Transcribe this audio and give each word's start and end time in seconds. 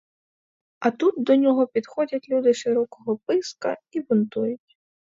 А 0.79 0.89
тут 0.91 1.15
до 1.19 1.35
нього 1.35 1.67
підходять 1.67 2.27
люди 2.29 2.53
широкого 2.53 3.17
писка 3.25 3.77
і 3.91 3.99
бунтують. 4.01 4.77